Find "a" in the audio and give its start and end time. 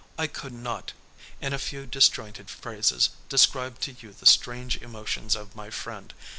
1.53-1.59